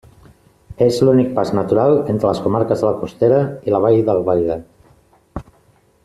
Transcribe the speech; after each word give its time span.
És 0.85 0.95
l'únic 1.07 1.27
pas 1.39 1.51
natural 1.57 1.93
entre 2.13 2.29
les 2.31 2.41
comarques 2.47 2.81
de 2.83 2.89
la 2.89 2.97
Costera 3.01 3.41
i 3.69 3.75
la 3.75 3.83
Vall 3.87 4.01
d'Albaida. 4.07 4.61